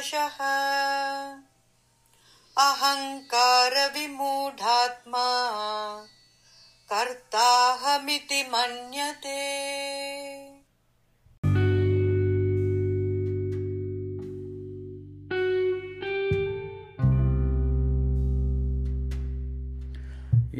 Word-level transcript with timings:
वशः 0.00 0.36
अहङ्कारविमूढात्मा 2.56 5.26
कर्ताहमिति 6.90 8.42
मन्यते 8.52 9.40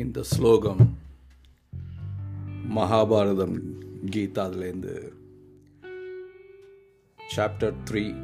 இந்த 0.02 0.22
ஸ்லோகம் 0.30 0.82
மகாபாரதம் 2.76 3.54
கீதாதுலேருந்து 4.12 4.94
chapter 7.18 7.84
three 7.84 8.14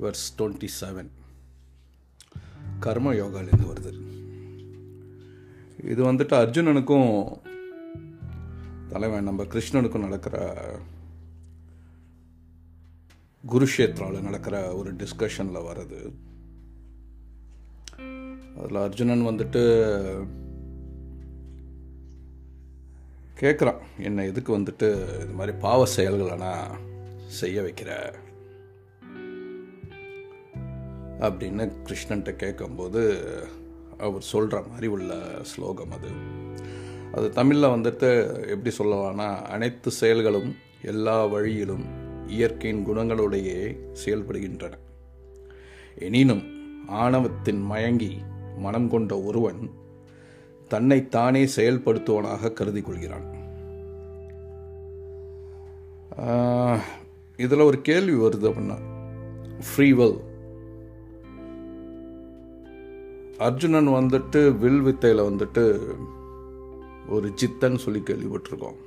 verse 0.00 0.26
twenty 0.38 0.68
seven 0.80 1.10
கர்ம 2.80 3.12
யோகாலேருந்து 3.12 3.68
வருது. 3.68 3.92
இது 5.84 6.12
வந்துட்டு 6.12 6.36
அர்ஜுனனுக்கும் 6.42 7.38
தலைவன் 8.88 9.22
நம்ம 9.22 9.42
கிருஷ்ணனுக்கும் 9.42 9.98
நடக்கிற 9.98 10.36
குருஷேத்ராவில் 13.48 14.20
நடக்கிற 14.20 14.74
ஒரு 14.74 14.94
டிஸ்கஷனில் 14.94 15.66
வருது. 15.68 16.12
அதில் 18.58 18.76
அர்ஜுனன் 18.76 19.26
வந்துட்டு 19.26 19.62
கேட்குறான் 23.40 23.80
என்னை 23.98 24.26
எதுக்கு 24.26 24.58
வந்துட்டு 24.58 25.20
இது 25.20 25.32
மாதிரி 25.32 25.58
பாவ 25.58 25.86
செயல்களை 25.86 26.36
நான் 26.36 26.78
செய்ய 27.26 27.62
வைக்கிற? 27.62 28.14
அப்படின்னு 31.20 31.72
கிருஷ்ணன்ட்ட 31.84 32.36
கேட்கும்போது 32.36 33.28
அவர் 33.98 34.22
சொல்கிற 34.22 34.62
மாதிரி 34.68 34.86
உள்ள 34.86 35.14
ஸ்லோகம் 35.42 35.90
அது. 35.90 36.10
அது 37.12 37.30
தமிழில் 37.30 37.72
வந்துட்டு 37.74 38.10
எப்படி 38.48 38.76
சொல்லலாம்னா 38.78 39.42
அனைத்து 39.42 39.90
செயல்களும் 39.90 40.56
எல்லா 40.82 41.26
வழியிலும் 41.26 41.84
இயற்கையின் 42.26 42.86
குணங்களுடைய 42.86 43.76
செயல்படுகின்றன. 44.04 44.72
எனினும் 45.98 46.44
ஆணவத்தின் 46.88 47.62
மயங்கி 47.62 48.18
மனம் 48.58 48.88
கொண்ட 48.88 49.20
ஒருவன் 49.20 49.70
தன்னைத்தானே 50.68 51.44
செயல்படுத்துவனாக 51.56 52.52
கருதி 52.52 52.80
கொள்கிறான். 52.80 53.26
இதில் 57.36 57.60
ஒரு 57.60 57.80
கேள்வி 57.80 58.16
வருது 58.26 58.50
அப்படின்னா 58.50 58.78
ஃப்ரீவல் 59.68 60.16
அர்ஜுனன் 63.46 63.88
வந்துட்டு 63.88 64.40
வில் 64.58 64.80
வித்தையில் 64.80 65.20
வந்துட்டு 65.20 65.62
ஒரு 67.08 67.32
ஜித்தன் 67.34 67.76
சொல்லி 67.76 68.00
கேள்விப்பட்டிருக்கோம். 68.00 68.78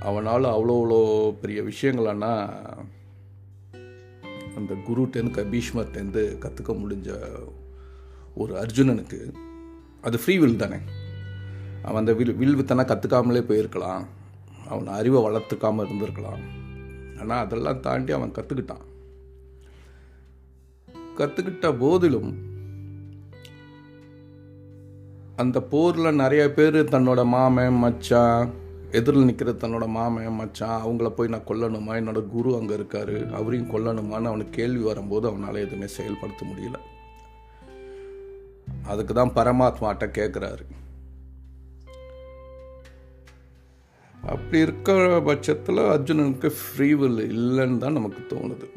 அவனால் 0.00 0.46
அவ்வளோ 0.52 0.76
அவ்வளோ 0.78 1.00
பெரிய 1.40 1.62
விஷயங்களானா 1.62 2.30
அந்த 4.58 4.72
குருட்டேருந்து 4.88 5.44
பீஷ்மர்ட்டேருந்து 5.52 6.24
கற்றுக்க 6.44 6.74
முடிஞ்ச 6.82 7.18
ஒரு 8.34 8.54
அர்ஜுனனுக்கு 8.62 9.20
அது 10.02 10.18
ஃப்ரீ 10.18 10.38
வில் 10.38 10.60
தானே. 10.64 10.80
அவன் 11.82 12.00
அந்த 12.00 12.12
வில் 12.12 12.34
வில் 12.34 12.58
வித்தனா 12.62 12.84
கற்றுக்காமலே 12.92 13.44
போயிருக்கலாம். 13.52 14.04
அவன் 14.68 14.86
அறிவை 14.98 15.22
வளர்த்துக்காமல் 15.22 15.86
இருந்திருக்கலாம். 15.86 16.42
ஆனால் 17.20 17.44
அதெல்லாம் 17.44 17.80
தாண்டி 17.80 18.12
அவன் 18.12 18.36
கற்றுக்கிட்டான் 18.38 18.84
கற்றுக்கிட்ட 21.18 21.66
போதிலும் 21.78 22.54
அந்த 25.36 25.60
போரில் 25.60 26.14
நிறைய 26.14 26.52
பேர் 26.52 26.74
தன்னோட 26.74 27.24
மாமன் 27.24 27.74
மச்சான் 27.74 28.50
எதிரில் 28.90 29.24
நிற்கிற 29.24 29.52
தன்னோட 29.52 29.86
மாமன் 29.86 30.32
மச்சான் 30.32 30.82
அவங்கள 30.84 31.08
போய் 31.08 31.28
நான் 31.28 31.48
கொல்லணுமா? 31.48 31.92
என்னோட 32.00 32.26
குரு 32.26 32.56
அங்கே 32.56 32.76
இருக்காரு. 32.76 33.30
அவரையும் 33.30 33.70
கொல்லணுமான்னு 33.70 34.30
அவனுக்கு 34.30 34.50
கேள்வி 34.50 34.82
வரும்போது 34.82 35.28
அவனால் 35.28 35.54
எதுவுமே 35.54 35.86
செயல்படுத்த 35.86 36.46
முடியல. 36.50 36.78
அதுக்கு 38.86 39.14
தான் 39.14 39.34
பரமாத்மாட்ட 39.34 40.06
கேட்குறாரு 40.18 40.64
அப்படி 44.22 44.58
இருக்கிற 44.58 45.20
பட்சத்தில் 45.20 45.88
அர்ஜுனனுக்கு 45.94 46.50
ஃப்ரீவில் 46.60 47.20
இல்லைன்னு 47.32 47.78
தான் 47.78 47.92
நமக்கு 47.92 48.36
தோணுது. 48.36 48.68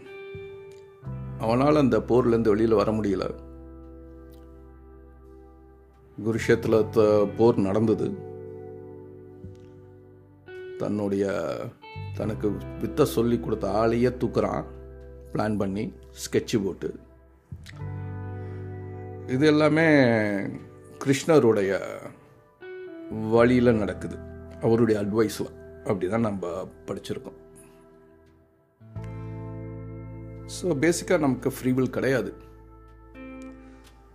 அவனால் 1.39 1.75
அந்த 1.75 1.99
போர்லேருந்து 1.99 2.53
வெளியில் 2.55 2.81
வர 2.81 2.91
முடியல. 2.91 3.27
குருஷேத்தில் 6.25 6.77
போர் 7.37 7.65
நடந்தது. 7.67 8.07
தன்னுடைய 10.81 11.25
தனக்கு 12.17 12.47
வித்த 12.81 13.05
சொல்லி 13.15 13.37
கொடுத்த 13.39 13.67
ஆளையே 13.81 14.11
தூக்குறான். 14.21 14.65
பிளான் 15.33 15.57
பண்ணி 15.61 15.83
ஸ்கெட்சு 16.23 16.57
போட்டு. 16.65 16.89
இது 19.35 19.45
எல்லாமே 19.53 19.87
கிருஷ்ணருடைய 21.03 21.71
வழியில் 23.35 23.79
நடக்குது. 23.81 24.17
அவருடைய 24.65 24.97
அட்வைஸில் 25.03 25.53
அப்படி 25.89 26.07
தான் 26.13 26.27
நம்ம 26.29 26.47
படிச்சிருக்கோம். 26.87 27.37
ஸோ 30.55 30.75
பேசிக்காக 30.83 31.25
நமக்கு 31.25 31.49
ஃப்ரீவில் 31.55 31.95
கிடையாது. 31.97 32.31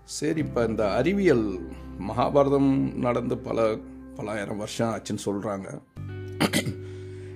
சரி 0.07 0.41
இப்போ 0.41 0.67
இந்த 0.67 0.85
அறிவியல் 0.91 1.47
மகாபாரதம் 2.09 2.73
நடந்து 2.97 3.39
பல 3.39 3.77
பலாயிரம் 4.17 4.57
வருஷம் 4.57 4.91
ஆச்சுன்னு 4.91 5.25
சொல்கிறாங்க 5.25 5.69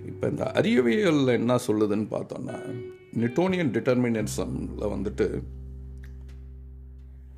இப்போ 0.07 0.29
இந்த 0.29 0.45
அறிவியல் 0.51 1.23
என்ன 1.29 1.59
சொல்லுதுன்னு 1.67 2.09
பார்த்தோன்னா 2.11 2.59
நிட்டோனியன் 3.13 3.73
டிட்டர்மினிசமில் 3.73 4.93
வந்துட்டு 4.95 5.29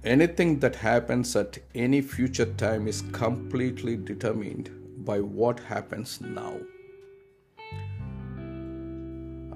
anything 0.02 0.54
that 0.58 0.80
happens 0.82 1.36
at 1.38 1.56
any 1.76 2.00
future 2.10 2.52
time 2.56 2.86
is 2.86 3.04
completely 3.20 3.94
determined 4.10 4.70
by 5.04 5.20
what 5.34 5.62
happens 5.68 6.14
now 6.34 6.58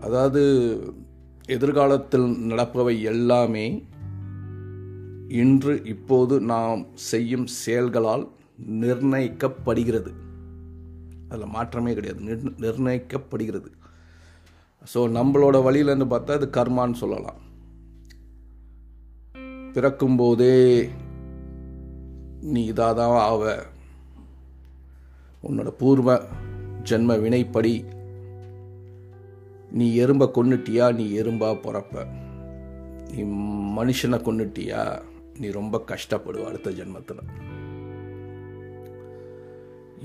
அதாவது 0.01 0.43
எதிர்காலத்தில் 1.47 2.29
நடப்பவை 2.49 3.03
எல்லாமே 3.03 3.67
இன்று 5.39 5.75
இப்போது 5.93 6.35
நாம் 6.51 6.83
செய்யும் 7.11 7.47
செயல்களால் 7.63 8.25
நிர்ணயிக்கப்படுகிறது. 8.83 10.11
அதில் 11.29 11.53
மாற்றமே 11.55 11.93
கிடையாது. 11.95 12.21
நிர்ணயிக்கப்படுகிறது. 12.65 13.71
ஸோ 14.93 15.01
நம்மளோட 15.17 15.57
வழியிலேருந்து 15.67 16.07
பார்த்தா 16.13 16.37
அது 16.39 16.49
கர்மான்னு 16.57 17.01
சொல்லலாம். 17.03 17.41
பிறக்கும்போதே 19.73 20.57
நீ 22.55 22.61
இதாக 22.71 22.93
தான் 22.99 23.15
ஆவ. 23.31 23.55
உன்னோட 25.49 25.71
பூர்வ 25.81 26.19
ஜென்ம 26.91 27.17
வினைப்படி 27.25 27.75
நீ 29.79 29.87
எறும்பை 30.05 30.27
கொன்னுட்டியா? 30.37 30.87
நீ 30.99 31.05
எறும்பா 31.21 31.51
பிறப்ப. 31.65 32.05
நீ 33.11 33.23
மனுஷனை 33.79 34.19
கொண்டுட்டியா 34.29 34.83
நீ 35.39 35.51
ரொம்ப 35.51 35.85
கஷ்டப்படுவ 35.87 36.45
அடுத்த 36.45 36.71
ஜென்மத்தில். 36.71 37.53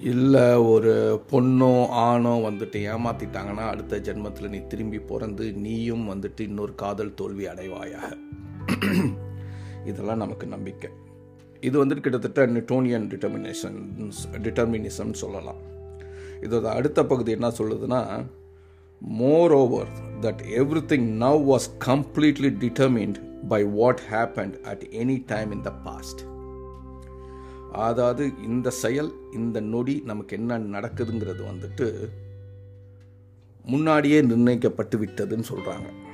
இல்லை 0.03 0.53
ஒரு 0.53 1.23
பொண்ணோ 1.31 1.87
ஆணோ 1.87 2.49
வந்துட்டு 2.49 2.77
ஏமாத்திட்டாங்கன்னா 2.91 3.67
அடுத்த 3.67 3.97
ஜென்மத்தில் 3.97 4.49
நீ 4.49 4.57
திரும்பி 4.57 4.99
பிறந்து 4.99 5.53
நீயும் 5.53 6.09
வந்துட்டு 6.09 6.41
இன்னொரு 6.41 6.75
காதல் 6.75 7.13
தோல்வி 7.13 7.45
அடைவாயாக. 7.45 8.17
இதெல்லாம் 9.85 10.17
நமக்கு 10.17 10.47
நம்பிக்கை. 10.47 10.89
இது 11.61 11.85
வந்துட்டு 11.85 11.99
கிட்டத்தட்ட 11.99 12.47
நியூட்டோனியன் 12.47 13.07
டிட்டர்மினேஷன் 13.07 14.11
டிட்டர்மினிசம்னு 14.31 15.11
சொல்லலாம். 15.11 15.61
இதோட 16.41 16.63
அடுத்த 16.63 17.05
பகுதி 17.05 17.31
என்ன 17.31 17.47
சொல்லுதுன்னா 17.47 18.25
moreover 19.51 19.87
that 20.21 20.41
everything 20.91 21.09
now 21.23 21.41
was 21.51 21.67
completely 21.85 22.51
determined 22.63 23.28
by 23.47 23.63
what 23.63 24.01
happened 24.11 24.61
at 24.61 24.87
any 24.91 25.23
time 25.25 25.51
in 25.51 25.61
the 25.61 25.71
past 25.71 26.21
அதாவது 27.71 28.31
இந்த 28.43 28.69
செயல் 28.69 29.13
இந்த 29.31 29.59
நொடி 29.59 30.01
நமக்கு 30.05 30.37
என்ன 30.37 30.59
நடக்குதுங்கிறது 30.59 31.43
வந்துட்டு 31.51 32.09
முன்னாடியே 33.65 34.21
நிர்ணயிக்கப்பட்டு 34.21 34.97
விட்டதுன்னு 34.97 35.43
சொல்கிறாங்க 35.49 36.07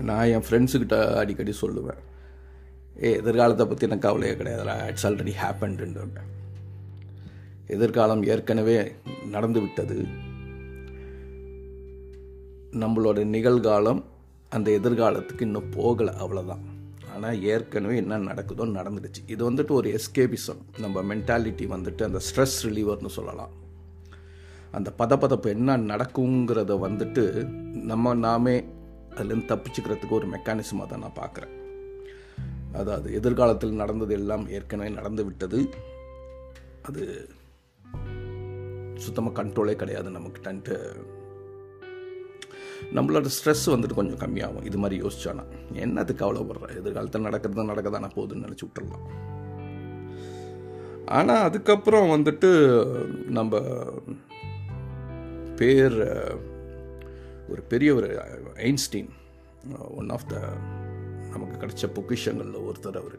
நான் 0.00 0.26
என் 0.26 0.42
ஃப்ரெண்ட்ஸுக்கிட்ட 0.48 1.14
அடிக்கடி 1.14 1.52
சொல்லுவேன். 1.60 1.98
ஏ 3.02 3.12
எதிர்காலத்தை 3.12 3.66
பற்றி 3.66 3.86
எனக்கு 3.86 4.08
கவலையே 4.08 4.34
கிடையாதுடா 4.34 4.86
இட்ஸ் 4.86 5.06
ஆல்ரெடி 5.06 5.32
ஹேப்பன்டுன்னு 5.44 6.10
எதிர்காலம் 7.66 8.22
ஏற்கனவே 8.22 8.94
நடந்து 9.30 9.60
விட்டது 9.60 10.06
நம்மளோட 12.70 13.24
நிகழ்காலம் 13.24 14.04
அந்த 14.54 14.68
எதிர்காலத்துக்கு 14.78 15.46
இன்னும் 15.48 15.70
போகலை 15.76 16.12
அவ்வளோதான் 16.22 16.64
ஆனால் 17.14 17.40
ஏற்கனவே 17.52 17.96
என்ன 18.02 18.18
நடக்குதோ 18.30 18.64
நடந்துடுச்சு. 18.78 19.20
இது 19.34 19.42
வந்துட்டு 19.48 19.72
ஒரு 19.80 19.88
எஸ்கேபிசம் 19.98 20.60
நம்ம 20.84 21.02
மென்டாலிட்டி 21.10 21.66
வந்துட்டு 21.74 22.02
அந்த 22.08 22.20
ஸ்ட்ரெஸ் 22.26 22.58
ரிலீவர்னு 22.66 23.12
சொல்லலாம். 23.18 23.52
அந்த 24.76 24.88
பதப்பதப்பு 25.00 25.48
என்ன 25.56 25.76
நடக்குங்கிறத 25.92 26.72
வந்துட்டு 26.86 27.24
நம்ம 27.92 28.14
நாமே 28.26 28.56
அதுலேருந்து 29.16 29.50
தப்பிச்சுக்கிறதுக்கு 29.52 30.18
ஒரு 30.20 30.28
மெக்கானிசமாக 30.34 30.86
தான் 30.90 31.04
நான் 31.04 31.20
பார்க்குறேன். 31.22 31.54
அதாவது 32.80 33.08
எதிர்காலத்தில் 33.18 33.80
நடந்தது 33.82 34.14
எல்லாம் 34.20 34.44
ஏற்கனவே 34.56 34.90
நடந்து 34.98 35.22
விட்டது. 35.28 35.60
அது 36.88 37.02
சுத்தமாக 39.04 39.36
கண்ட்ரோலே 39.38 39.76
கிடையாது 39.82 40.10
நமக்கு 40.18 40.40
டன்ட்டு 40.46 40.74
நம்மளோட 42.96 43.26
ஸ்ட்ரெஸ் 43.36 43.64
வந்துட்டு 43.72 43.98
கொஞ்சம் 43.98 44.20
கம்மியாகும். 44.24 44.66
இது 44.68 44.78
மாதிரி 44.78 44.96
யோசிச்சானா 45.02 45.44
என்னத்துக்கு 45.84 46.22
கவலைப்படுற? 46.24 46.68
எதிர்காலத்தில் 46.80 47.26
நடக்கிறது 47.28 47.70
நடக்கதானா 47.72 48.10
போகுதுன்னு 48.16 48.46
நினச்சி 48.46 48.66
விட்டுடலாம் 48.66 49.06
ஆனால் 51.18 51.44
அதுக்கப்புறம் 51.48 52.08
வந்துட்டு 52.14 52.50
நம்ம 53.36 53.60
பேர் 55.60 55.98
ஒரு 57.52 57.62
பெரிய 57.72 57.90
ஒரு 57.94 58.08
ஐன்ஸ்டீன் 58.68 59.10
ஒன் 60.00 60.10
ஆஃப் 60.16 60.26
த 60.28 60.36
நமக்கு 61.32 61.54
கிடைச்ச 61.62 61.88
பொக்கிஷங்களில் 61.96 62.66
ஒருத்தர் 62.68 62.98
அவர். 63.02 63.16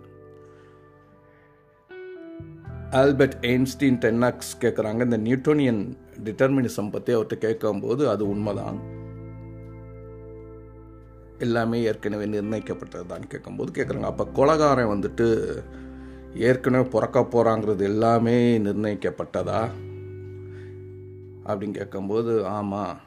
ஆல்பர்ட் 3.01 3.37
ஐன்ஸ்டீன் 3.53 3.97
டென்னாக்ஸ் 4.05 4.51
கேட்குறாங்க 4.61 5.01
இந்த 5.07 5.17
நியூட்டோனியன் 5.17 5.81
டிட்டர்மினிசம் 6.27 6.91
பற்றி 6.91 7.11
அவர்கிட்ட 7.15 7.37
கேட்கும்போது 7.45 8.03
அது 8.13 8.23
உண்மைதான். 8.33 8.79
எல்லாமே 11.45 11.77
ஏற்கனவே 11.81 12.25
நிர்ணயிக்கப்பட்டது 12.25 13.05
தான் 13.05 13.27
கேட்கும்போது 13.27 13.71
கேட்குறாங்க. 13.77 14.09
அப்போ 14.11 14.25
கொலகாரன் 14.39 14.91
வந்துட்டு 14.93 15.27
ஏற்கனவே 16.47 16.85
பிறக்க 16.89 17.19
போகிறாங்கிறது 17.33 17.83
எல்லாமே 17.91 18.35
நிர்ணயிக்கப்பட்டதா? 18.57 19.61
அப்படின்னு 21.49 21.77
கேட்கும்போது 21.79 22.31
ஆமாம் 22.57 22.97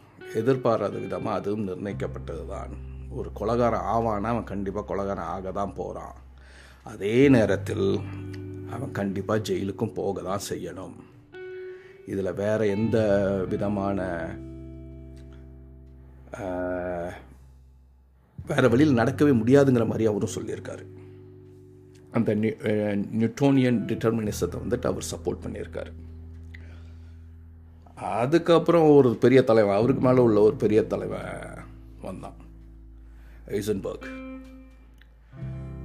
எதிர்பாராத 0.40 0.98
விதமாக 0.98 1.38
அதுவும் 1.38 1.66
நிர்ணயிக்கப்பட்டது 1.68 2.44
தான் 2.46 2.72
ஒரு 3.18 3.30
கொலகாரன் 3.40 3.88
ஆவானா? 3.94 4.28
அவன் 4.34 4.50
கண்டிப்பாக 4.52 4.88
கொலகாரன் 4.90 5.30
ஆக 5.36 5.52
தான் 5.60 5.76
போகிறான் 5.80 6.16
அதே 6.92 7.16
நேரத்தில் 7.28 7.88
அவன் 8.74 8.92
கண்டிப்பாக 8.92 9.44
ஜெயிலுக்கும் 9.48 9.96
போக 9.98 10.22
தான் 10.22 10.46
செய்யணும். 10.50 10.96
இதில் 12.12 12.38
வேறு 12.42 12.68
எந்த 12.68 12.98
விதமான 13.48 14.00
வேறு 18.50 18.68
வழியில் 18.72 18.98
நடக்கவே 19.00 19.32
முடியாதுங்கிற 19.40 19.84
மாதிரி 19.90 20.06
அவரும் 20.10 20.36
சொல்லியிருக்காரு. 20.36 20.84
அந்த 22.16 22.30
நியூட்டோனியன் 22.34 23.80
டிட்டர்மினிசத்தை 23.88 24.56
வந்துட்டு 24.62 24.88
அவர் 24.90 25.10
சப்போர்ட் 25.12 25.42
பண்ணியிருக்காரு. 25.44 25.92
அதுக்கப்புறம் 28.20 28.88
ஒரு 28.96 29.10
பெரிய 29.24 29.40
தலைவன் 29.50 29.76
அவருக்கு 29.76 30.02
மேலே 30.06 30.20
உள்ள 30.20 30.40
ஒரு 30.48 30.56
பெரிய 30.62 30.80
தலைவன் 30.92 31.28
வந்தான். 32.02 32.38
Heisenberg 33.58 34.08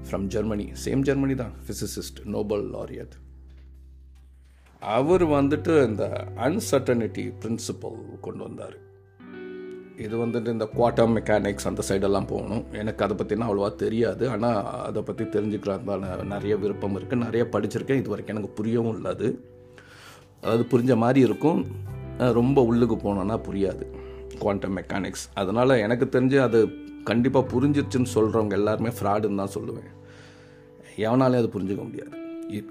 from 0.07 0.25
Germany 0.33 0.65
same 0.85 1.05
Germany 1.09 1.35
தான். 1.35 1.53
ஃபிசிசிஸ்ட் 1.65 2.19
நோபல் 2.35 2.65
லாரியத் 2.71 3.15
அவர் 4.79 5.23
வந்துட்டு 5.27 5.73
இந்த 5.87 6.03
அன்சர்டனிட்டி 6.37 7.23
பிரின்சிபல் 7.41 8.01
கொண்டு 8.25 8.43
வந்தார். 8.43 8.77
இது 10.03 10.15
வந்துட்டு 10.23 10.49
இந்த 10.55 10.65
குவாட்டம் 10.75 11.13
மெக்கானிக்ஸ் 11.17 11.67
அந்த 11.69 11.81
சைடெல்லாம் 11.89 12.27
போகணும். 12.31 12.63
எனக்கு 12.81 13.03
அதை 13.05 13.15
பற்றினா 13.19 13.45
அவ்வளோவா 13.47 13.69
தெரியாது. 13.83 14.23
ஆனால் 14.33 14.57
அதை 14.87 15.01
பற்றி 15.07 15.25
தெரிஞ்சுக்கிறாங்க 15.35 16.25
நிறைய 16.33 16.55
விருப்பம் 16.63 16.97
இருக்குது 16.99 17.23
நிறைய 17.25 17.43
படிச்சிருக்கேன். 17.53 18.01
இது 18.01 18.11
வரைக்கும் 18.13 18.35
எனக்கு 18.35 18.51
புரியவும் 18.57 18.95
இல்லாது 18.99 19.27
அதாவது 20.41 20.65
புரிஞ்ச 20.73 20.95
மாதிரி 21.03 21.21
இருக்கும். 21.27 21.61
ரொம்ப 22.39 22.59
உள்ளுக்கு 22.71 22.97
போனோன்னா 23.05 23.37
புரியாது. 23.47 23.85
குவாண்டம் 24.41 24.75
மெக்கானிக்ஸ் 24.79 25.25
அதனால் 25.41 25.81
எனக்கு 25.85 26.05
தெரிஞ்சு 26.15 26.37
அது 26.47 26.59
கண்டிப்பாக 27.09 27.49
புரிஞ்சிருச்சுன்னு 27.53 28.13
சொல்கிறவங்க 28.17 28.55
எல்லாருமே 28.59 28.91
ஃப்ராடுன்னு 28.99 29.41
தான் 29.43 29.55
சொல்லுவேன். 29.57 29.89
எவனாலே 31.07 31.39
அது 31.41 31.49
புரிஞ்சுக்க 31.55 31.83
முடியாது. 31.89 32.13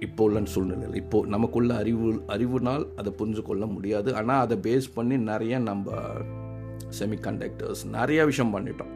இப்போ 0.06 0.22
உள்ள 0.26 0.40
சூழ்நிலையில். 0.54 0.98
இப்போது 1.02 1.30
நமக்குள்ள 1.34 1.70
அறிவு 1.82 2.08
அறிவுனால் 2.34 2.84
அதை 3.00 3.10
புரிஞ்சு 3.20 3.42
கொள்ள 3.48 3.64
முடியாது. 3.76 4.10
ஆனால் 4.20 4.42
அதை 4.44 4.56
பேஸ் 4.66 4.88
பண்ணி 4.96 5.16
நிறைய 5.30 5.58
நம்ம 5.70 5.96
செமிகண்டக்டர்ஸ் 6.98 7.82
நிறைய 7.98 8.24
விஷயம் 8.24 8.52
பண்ணிட்டோம். 8.54 8.92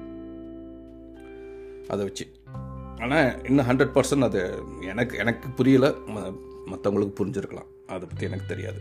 அதை 1.88 2.04
வச்சு. 2.04 2.26
ஆனால் 2.98 3.44
இன்னும் 3.44 3.68
ஹண்ட்ரட் 3.68 3.96
பர்சன்ட் 3.96 4.26
அது 4.28 4.62
எனக்கு 4.82 5.18
எனக்கு 5.18 5.48
புரியலை. 5.58 5.90
மற்றவங்களுக்கு 6.72 7.14
புரிஞ்சிருக்கலாம். 7.20 7.68
அதை 7.86 8.08
பற்றி 8.08 8.24
எனக்கு 8.26 8.46
தெரியாது. 8.46 8.80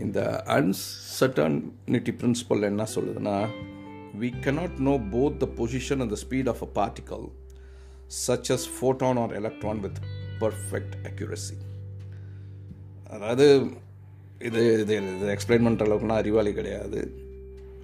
இந்த 0.00 0.42
அன்சர்டனிட்டி 0.46 2.12
பிரின்சிபல் 2.20 2.66
என்ன 2.70 2.86
சொல்லுதுன்னா 2.94 3.36
we 4.20 4.28
cannot 4.44 4.78
know 4.78 4.94
both 5.12 5.36
the 5.36 5.48
position 5.56 6.00
and 6.00 6.12
the 6.12 6.18
speed 6.22 6.48
of 6.48 6.62
a 6.66 6.68
particle 6.78 7.26
such 8.26 8.50
as 8.54 8.66
photon 8.76 9.18
or 9.22 9.32
electron 9.32 9.80
with 9.80 10.00
perfect 10.40 10.96
accuracy 11.02 11.56
அதாவது 13.10 13.46
இது 14.38 14.80
இது 14.80 14.94
இது 15.16 15.36
எக்ஸ்பிளைன் 15.36 15.66
பண்ணுற 15.66 15.84
அளவுக்குலாம் 15.86 16.20
அறிவாளி 16.22 16.52
கிடையாது. 16.52 17.00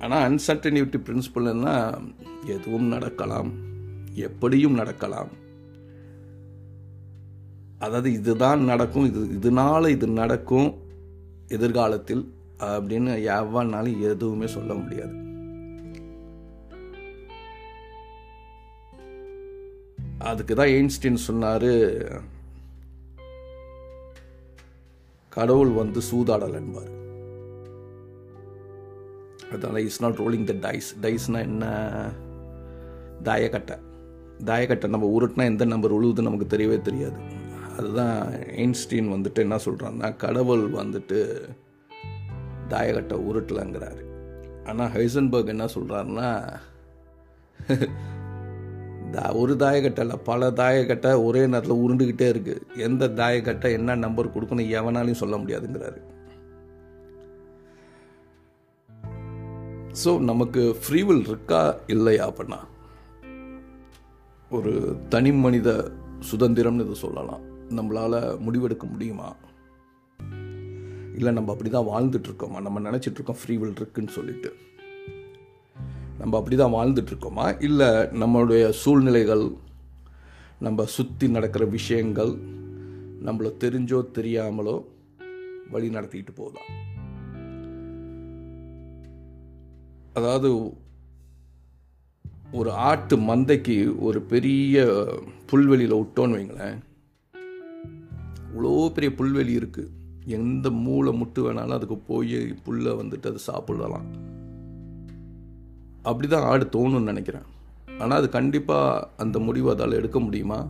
ஆனால் 0.03 0.25
அன்சர்டனிட்டி 0.29 0.99
பிரின்சிபல்னா 1.07 1.75
எதுவும் 2.55 2.89
நடக்கலாம் 2.95 3.51
எப்படியும் 4.29 4.79
நடக்கலாம். 4.81 5.31
அதாவது 7.85 8.09
இதுதான் 8.19 8.63
நடக்கும் 8.71 9.07
இது 9.11 9.21
இதனால 9.39 9.89
இது 9.97 10.07
நடக்கும் 10.23 10.69
எதிர்காலத்தில் 11.57 12.25
அப்படின்னு 12.69 13.13
எவ்வளோனாலும் 13.37 14.01
எதுவுமே 14.11 14.47
சொல்ல 14.57 14.75
முடியாது. 14.75 15.15
அதுக்கு 20.31 20.55
தான் 20.55 20.73
எயின்ஸ்டின் 20.77 21.25
சொன்னார் 21.29 21.71
கடவுள் 25.37 25.73
வந்து 25.81 26.01
சூதாடல் 26.11 26.57
என்பார். 26.61 26.93
அதனால் 29.59 29.87
is 29.89 30.01
not 30.05 30.21
rolling 30.23 30.47
the 30.51 30.55
dice 30.67 30.89
டைஸ்னால் 31.05 31.47
என்ன? 31.51 31.65
தாயக்கட்டை. 33.29 33.77
தாயக்கட்டை 34.51 34.89
நம்ம 34.95 35.11
உருட்டினா 35.17 35.45
எந்த 35.53 35.65
நம்பர் 35.73 35.95
உழுவுது 35.99 36.27
நமக்கு 36.29 36.49
தெரியவே 36.57 36.79
தெரியாது. 36.89 37.19
அதுதான் 37.79 38.19
எயின்ஸ்டீன் 38.63 39.13
வந்துட்டு 39.15 39.41
என்ன 39.45 39.57
சொல்கிறான்னா 39.65 40.09
கடவுள் 40.25 40.65
வந்துட்டு 40.81 41.19
தாயக்கட்டை 42.69 43.17
உருட்டலங்கிறாரு. 43.29 44.03
ஆனால் 44.67 44.93
ஹைசன்பர்க் 44.95 45.53
என்ன 45.55 45.67
சொல்கிறாருன்னா 45.75 46.31
ஒரு 49.41 49.53
தாயக்கட்டை 49.61 50.03
இல்லை 50.05 50.17
பல 50.29 50.49
தாயக்கட்டை 50.61 51.11
ஒரே 51.27 51.43
நேரத்தில் 51.53 51.83
உருண்டுக்கிட்டே 51.85 52.27
இருக்குது 52.33 52.65
எந்த 52.87 53.09
தாயக்கட்டை 53.21 53.71
என்ன 53.79 53.95
நம்பர் 54.05 54.33
கொடுக்கணும் 54.35 54.71
எவனாலையும் 54.79 55.21
சொல்ல 55.21 55.37
முடியாதுங்கிறாரு. 55.37 56.01
ஸோ 60.05 60.11
நமக்கு 60.31 60.63
ஃப்ரீவில் 60.81 61.21
இருக்கா? 61.21 61.61
இல்லையா 61.87 62.25
அப்படின்னா 62.31 62.59
ஒரு 64.51 64.73
தனி 65.09 65.33
மனித 65.33 65.69
சுதந்திரம்னு 66.31 66.85
இது 66.85 66.95
சொல்லலாம். 66.95 67.45
நம்மளால் 67.79 68.19
முடிவெடுக்க 68.47 68.85
முடியுமா? 68.91 69.29
இல்லை 71.19 71.33
நம்ம 71.33 71.53
அப்படி 71.53 71.71
தான் 71.71 71.89
வாழ்ந்துட்டுருக்கோமா 71.93 72.61
நம்ம 72.67 72.81
நினச்சிட்டு 72.91 73.19
இருக்கோம் 73.19 73.41
ஃப்ரீவில் 73.43 73.77
இருக்குன்னு 73.77 74.17
சொல்லிட்டு. 74.19 74.51
நம்ம 76.19 76.37
அப்படி 76.39 76.57
தான் 76.57 76.77
வாழ்ந்துட்டுருக்கோமா 76.77 77.47
இல்லை 77.63 77.89
நம்மளுடைய 78.23 78.69
சூழ்நிலைகள் 78.83 79.47
நம்ம 80.59 80.85
சுற்றி 80.97 81.29
நடக்கிற 81.29 81.65
விஷயங்கள் 81.65 82.35
நம்மளை 83.27 83.51
தெரிஞ்சோ 83.65 84.01
தெரியாமலோ 84.19 84.77
வழி 85.71 85.89
நடத்திக்கிட்டு 85.89 86.35
போதான் 86.37 86.71
அதாவது 90.17 90.51
ஒரு 92.59 92.71
ஆட்டு 92.91 93.17
மந்தைக்கு 93.29 93.77
ஒரு 94.07 94.19
பெரிய 94.33 94.85
புல்வெளியில் 95.51 95.99
விட்டோன்னு 96.01 96.37
வைங்களேன். 96.37 96.79
இவ்வளோ 98.51 98.71
பெரிய 98.97 99.11
புல்வெளி 99.19 99.53
இருக்குது 99.61 99.93
எந்த 100.39 100.71
மூளை 100.85 101.13
முட்டு 101.21 101.41
வேணாலும் 101.47 101.77
அதுக்கு 101.79 101.99
போய் 102.11 102.39
புல்லை 102.67 102.93
வந்துட்டு 103.01 103.31
அது 103.33 103.41
சாப்பிடலாம். 103.49 104.07
அப்படி 106.03 106.29
தான் 106.29 106.47
ஆடு 106.53 106.65
தோணும்னு 106.77 107.11
நினைக்கிறேன். 107.13 107.47
ஆனால் 108.01 108.19
அது 108.19 108.29
கண்டிப்பாக 108.39 109.07
அந்த 109.25 109.39
முடிவு 109.39 109.69
அதால் 109.75 109.99
எடுக்க 110.01 110.19
முடியுமா? 110.21 110.61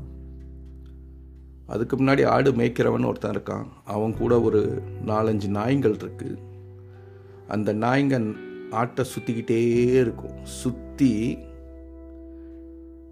அதுக்கு 1.75 1.95
முன்னாடி 1.97 2.25
ஆடு 2.35 2.51
மேய்க்கிறவன் 2.53 3.09
ஒருத்தன் 3.11 3.37
இருக்கான். 3.37 3.67
அவன் 3.95 4.19
கூட 4.23 4.35
ஒரு 4.49 4.61
நாலஞ்சு 5.13 5.49
நாய்கள் 5.59 5.97
இருக்குது 6.03 6.37
அந்த 7.55 7.71
நாய்ங்க 7.85 8.17
ஆட்டை 8.71 9.05
சுற்றிக்கிட்டே 9.13 9.61
இருக்கும். 9.95 10.45
சுற்றி 10.45 11.39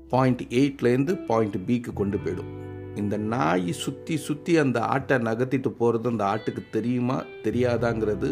பாயிண்ட் 0.09 0.43
எயிட்லேருந்து 0.51 1.25
பாயிண்ட் 1.27 1.57
பிக்கு 1.67 1.93
கொண்டு 1.93 2.17
போயிடும். 2.17 2.53
இந்த 2.97 3.17
நாய் 3.17 3.73
சுற்றி 3.73 4.17
சுற்றி 4.17 4.59
அந்த 4.59 4.81
ஆட்டை 4.81 5.17
நகர்த்திட்டு 5.19 5.69
போகிறது 5.69 6.09
அந்த 6.09 6.25
ஆட்டுக்கு 6.25 6.63
தெரியுமா 6.71 7.23
தெரியாதாங்கிறது 7.43 8.31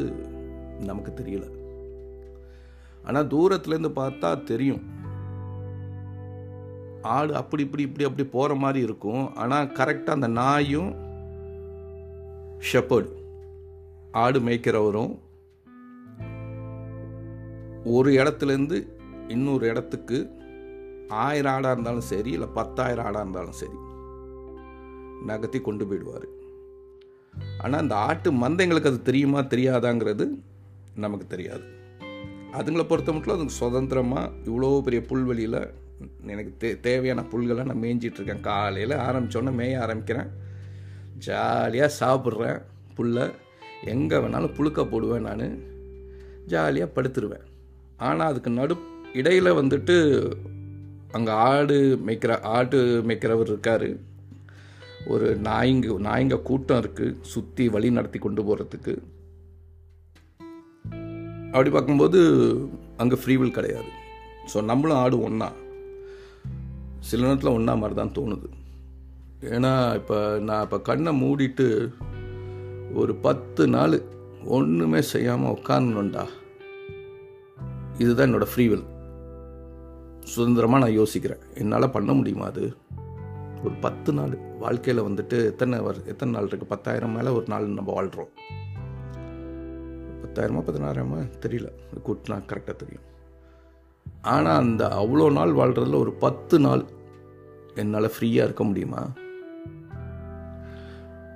நமக்கு 0.79 1.25
தெரியல. 1.25 1.47
ஆனால் 3.05 3.27
தூரத்துலேருந்து 3.27 3.93
பார்த்தா 3.97 4.45
தெரியும். 4.45 4.83
ஆடு 7.03 7.35
அப்படி 7.35 7.63
இப்படி 7.63 7.83
இப்படி 7.83 8.05
அப்படி 8.05 8.29
போகிற 8.29 8.55
மாதிரி 8.55 8.85
இருக்கும். 8.85 9.35
ஆனால் 9.35 9.67
கரெக்டாக 9.67 10.11
அந்த 10.11 10.29
நாயும் 10.29 10.93
ஷெப்பர்டு 12.73 13.11
ஆடு 14.11 14.41
மேய்க்கிறவரும் 14.41 15.19
ஒரு 17.85 18.11
இடத்துலேருந்து 18.13 18.79
இன்னொரு 19.29 19.65
இடத்துக்கு 19.67 20.19
ஆயிரம் 21.09 21.53
ஆடாக 21.53 21.71
இருந்தாலும் 21.71 22.09
சரி 22.11 22.31
இல்லை 22.31 22.49
பத்தாயிரம் 22.49 23.07
ஆடாக 23.07 23.21
இருந்தாலும் 23.21 23.59
சரி 23.63 23.79
நகர்த்தி 25.27 25.61
கொண்டு 25.61 25.85
போயிடுவார். 25.85 26.27
ஆனால் 27.59 27.81
அந்த 27.81 27.95
ஆட்டு 27.95 28.33
மந்தைங்களுக்கு 28.33 28.91
அது 28.93 29.03
தெரியுமா 29.03 29.41
தெரியாதாங்கிறது 29.41 30.25
நமக்கு 30.95 31.27
தெரியாது. 31.27 31.65
அதுங்களை 32.53 32.85
பொறுத்த 32.89 33.13
மட்டும் 33.13 33.35
அதுங்க 33.35 33.47
சுதந்திரமாக 33.47 34.33
இவ்வளோ 34.45 34.81
பெரிய 34.81 35.03
புல்வெளியில் 35.11 35.61
எனக்கு 36.27 36.53
தே 36.63 36.81
தேவையான 36.81 37.21
புல்களை 37.33 37.65
நான் 37.65 37.83
மேய்ஞ்சிட்ருக்கேன் 37.83 38.41
காலையில் 38.41 38.95
ஆரம்பித்தோன்னே 39.07 39.53
மேய 39.61 39.75
ஆரம்பிக்கிறேன். 39.85 40.31
ஜாலியாக 41.19 41.97
சாப்பிட்றேன் 42.01 42.61
புல்லை. 42.95 43.31
எங்கே 43.85 44.17
வேணாலும் 44.17 44.55
புழுக்க 44.55 44.87
போடுவேன் 44.87 45.23
நான். 45.23 45.59
ஜாலியாக 46.47 46.95
படுத்துருவேன். 46.97 47.47
ஆனால் 47.97 48.31
அதுக்கு 48.31 48.51
நடு 48.51 48.75
இடையில் 49.21 49.59
வந்துட்டு 49.61 49.97
அங்கே 51.17 51.33
ஆடு 51.49 51.77
மேய்க்கிற 52.07 52.41
ஆடு 52.57 52.79
மேய்க்கிறவர் 53.09 53.51
இருக்கார். 53.53 53.89
ஒரு 55.13 55.29
நாய்ங்க 55.47 55.95
நாய்ங்க 56.09 56.37
கூட்டம் 56.49 56.81
இருக்குது 56.83 57.17
சுற்றி 57.33 57.65
வழி 57.69 57.91
நடத்தி 57.91 58.19
கொண்டு 58.19 58.43
போகிறதுக்கு 58.43 58.95
அப்படி 61.53 61.71
பார்க்கும்போது 61.71 62.21
அங்கே 62.97 63.17
ஃப்ரீவில் 63.23 63.57
கிடையாது. 63.59 63.91
ஸோ 64.53 64.65
நம்மளும் 64.71 65.01
ஆடு 65.03 65.17
ஒன்றா 65.29 65.49
சில 67.09 67.27
நேரத்தில் 67.27 67.57
ஒன்றா 67.57 67.75
மாதிரி 67.75 67.97
தான் 67.99 68.17
தோணுது. 68.19 68.49
ஏன்னா 69.57 69.73
இப்போ 70.01 70.19
நான் 70.49 70.65
இப்போ 70.67 70.79
கண்ணை 70.89 71.13
மூடிட்டு 71.23 71.67
ஒரு 73.01 73.15
பத்து 73.27 73.63
நாள் 73.69 73.97
ஒன்றுமே 74.57 75.01
செய்யாமல் 75.01 75.55
உட்காந்துண்டா 75.59 76.25
இதுதான் 77.99 78.35
என்னோட 78.35 78.47
ஃப்ரீவில் 78.57 78.85
சுதந்திரமாக 80.21 80.87
நான் 80.87 80.99
யோசிக்கிறேன். 80.99 81.39
என்னால் 81.55 81.91
பண்ண 81.91 82.13
முடியுமா 82.13 82.45
அது? 82.45 82.77
ஒரு 83.65 83.75
பத்து 83.81 84.13
நாள் 84.13 84.39
வாழ்க்கையில் 84.59 85.03
வந்துட்டு 85.03 85.45
எத்தனை 85.45 85.79
வர் 85.79 86.07
எத்தனை 86.07 86.35
நாள் 86.35 86.49
இருக்குது 86.49 86.65
பத்தாயிரம் 86.69 87.11
மேலே 87.11 87.29
ஒரு 87.29 87.45
நாள் 87.49 87.67
நம்ம 87.67 87.93
வாழ்கிறோம் 87.93 88.29
பத்தாயிரமா 90.23 90.63
பதினாயிரமா 90.69 91.31
தெரியல. 91.47 91.69
கூட்டினா 92.07 92.39
கரெக்டாக 92.49 92.77
தெரியும். 92.77 93.07
ஆனால் 94.23 94.57
அந்த 94.57 94.87
அவ்வளோ 94.87 95.33
நாள் 95.33 95.53
வாழ்கிறதுல 95.53 95.99
ஒரு 95.99 96.13
பத்து 96.13 96.59
நாள் 96.59 96.85
என்னால் 97.75 98.11
ஃப்ரீயாக 98.19 98.49
இருக்க 98.49 98.65
முடியுமா? 98.65 99.13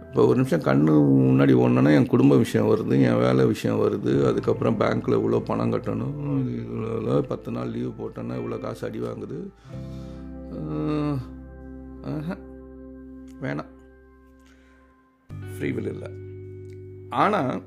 இப்போ 0.06 0.26
ஒரு 0.28 0.36
நிமிஷம் 0.40 0.66
கண்ணு 0.66 0.92
முன்னாடி 1.28 1.54
ஒன்றுனா 1.62 1.90
என் 1.96 2.10
குடும்ப 2.12 2.36
விஷயம் 2.42 2.68
வருது 2.70 2.94
என் 3.08 3.20
வேலை 3.24 3.42
விஷயம் 3.52 3.80
வருது 3.82 4.12
அதுக்கப்புறம் 4.28 4.78
பேங்க்கில் 4.80 5.16
இவ்வளோ 5.18 5.40
பணம் 5.48 5.72
கட்டணும் 5.72 6.16
இவ்வளோ 6.60 7.16
பத்து 7.30 7.52
நாள் 7.56 7.72
லீவு 7.74 7.92
போட்டோன்னா 7.98 8.36
இவ்வளோ 8.40 8.58
காசு 8.64 8.84
அடி 8.88 9.00
வாங்குது. 9.06 9.38
வேணாம். 13.44 13.72
ஃப்ரீவில் 15.54 15.90
இல்லை. 15.94 16.10
ஆனால் 17.22 17.62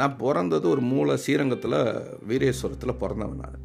நான் 0.00 0.18
பிறந்தது 0.22 0.66
ஒரு 0.74 0.84
மூல 0.92 1.16
ஸ்ரீரங்கத்தில் 1.22 1.80
வீரேஸ்வரத்தில் 2.28 3.00
பிறந்தவன் 3.02 3.42
நான். 3.42 3.58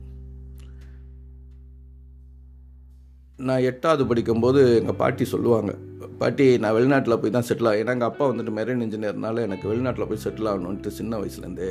நான் 3.47 3.67
எட்டாவது 3.69 4.03
படிக்கும்போது 4.07 4.61
எங்கள் 4.79 4.99
பாட்டி 5.01 5.25
சொல்லுவாங்க 5.33 5.73
பாட்டி 6.19 6.57
நான் 6.57 6.73
வெளிநாட்டில் 6.73 7.17
போய் 7.17 7.31
தான் 7.31 7.45
செட்டில் 7.47 7.67
ஆகும் 7.67 7.81
ஏன்னா 7.81 7.93
எங்கள் 7.93 8.09
அப்பா 8.09 8.29
வந்துட்டு 8.29 8.57
மெரைன் 8.57 8.83
இன்ஜினியர்னால 8.85 9.39
எனக்கு 9.39 9.75
வெளிநாட்டில் 9.75 10.07
போய் 10.07 10.23
செட்டில் 10.23 10.49
ஆகணுன்ட்டு 10.51 10.87
சின்ன 10.87 11.17
வயசுலேருந்தே 11.17 11.69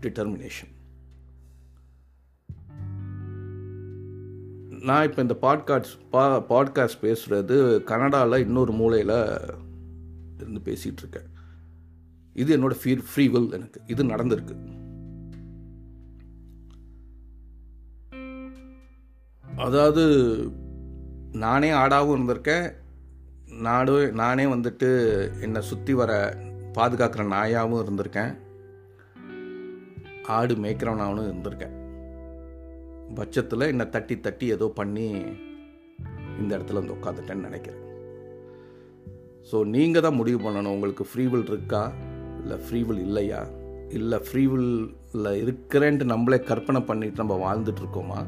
டிட்டர்மினேஷன் 0.00 0.70
நான் 4.80 5.04
இப்போ 5.08 5.22
இந்த 5.22 5.36
பாட்காஸ்ட் 5.42 5.96
பா 6.10 6.42
பாட்காஸ்ட் 6.48 7.02
பேசுகிறது 7.02 7.84
கனடாவில் 7.84 8.40
இன்னொரு 8.40 8.72
மூலையில் 8.72 9.16
இருந்து 10.36 10.60
பேசிகிட்டு 10.64 11.02
இருக்கேன் 11.02 11.28
இது 12.34 12.56
என்னோட 12.56 12.74
ஃபீ 12.84 12.98
ஃப்ரீ 13.14 13.28
வில் 13.28 13.52
எனக்கு. 13.52 13.80
இது 13.86 14.04
நடந்திருக்கு. 14.04 14.54
அதாவது 19.56 20.04
நானே 21.32 21.70
ஆடாகவும் 21.70 22.16
இருந்திருக்கேன். 22.18 22.79
நாடு 23.60 24.12
நானே 24.12 24.44
வந்துட்டு 24.44 24.88
என்னை 25.40 25.60
சுற்றி 25.60 25.94
வர 25.94 26.36
பாதுகாக்கிற 26.74 27.24
நாயாகவும் 27.34 27.82
இருந்திருக்கேன். 27.82 28.36
ஆடு 30.26 30.54
மேய்க்கிறவனாகவும் 30.54 31.30
இருந்திருக்கேன். 31.32 31.76
பட்சத்தில் 33.14 33.60
என்னை 33.60 33.88
தட்டி 33.88 34.20
தட்டி 34.20 34.46
ஏதோ 34.46 34.66
பண்ணி 34.74 35.06
இந்த 36.38 36.58
இடத்துல 36.58 36.72
வந்து 36.72 36.94
உட்காந்துட்டேன்னு 36.94 37.46
நினைக்கிறேன். 37.48 37.80
ஸோ 39.52 39.64
நீங்கள் 39.64 40.02
தான் 40.02 40.14
முடிவு 40.14 40.50
பண்ணணும். 40.50 40.74
உங்களுக்கு 40.76 41.06
ஃப்ரீவில் 41.14 41.42
இருக்கா? 41.42 41.92
இல்லை 42.40 42.56
ஃப்ரீவில் 42.56 43.00
இல்லையா? 43.00 43.46
இல்லை 43.88 44.18
ஃப்ரீவில் 44.18 44.88
இருக்கிறேன்ட்டு 45.14 46.04
நம்மளே 46.04 46.40
கற்பனை 46.40 46.80
பண்ணிட்டு 46.80 47.24
நம்ம 47.24 47.36
வாழ்ந்துட்டு 47.46 47.82
இருக்கோமா? 47.84 48.26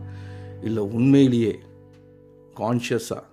இல்லை 0.63 0.83
உண்மையிலேயே 0.83 1.59
கான்ஷியஸாக 2.57 3.31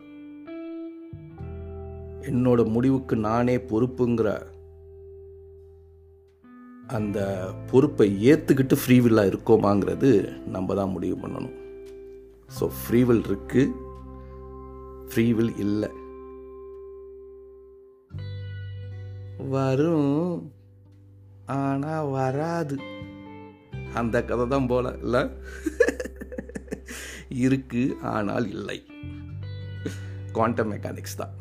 என்னோட 2.30 2.62
முடிவுக்கு 2.76 3.16
நானே 3.28 3.56
பொறுப்புங்கிற 3.72 4.30
அந்த 6.98 7.20
பொறுப்பை 7.72 8.08
ஏற்றுக்கிட்டு 8.32 8.76
ஃப்ரீவில்லாக 8.82 9.32
இருக்கோமாங்கிறது 9.32 10.10
நம்ம 10.56 10.76
தான் 10.80 10.94
முடிவு 10.96 11.16
பண்ணணும். 11.24 11.58
ஸோ 12.58 12.68
ஃப்ரீவில் 12.78 13.24
இருக்கு. 13.30 13.64
ஃப்ரீவில் 15.10 15.52
இல்லை. 15.66 15.90
வரும். 19.56 20.16
ஆனால் 21.60 22.10
வராது. 22.16 22.78
அந்த 24.00 24.16
கதை 24.30 24.46
தான் 24.48 24.68
போல 24.68 24.96
இல்லை? 25.04 25.22
இருக்கு 27.46 27.84
ஆனால் 28.16 28.48
இல்லை. 28.56 28.80
குவாண்டம் 30.32 30.72
மெக்கானிக்ஸ் 30.72 31.20
தான். 31.22 31.36